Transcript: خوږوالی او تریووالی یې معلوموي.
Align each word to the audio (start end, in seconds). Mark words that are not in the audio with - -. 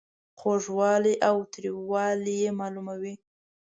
خوږوالی 0.39 1.15
او 1.29 1.37
تریووالی 1.53 2.35
یې 2.43 2.51
معلوموي. 2.59 3.15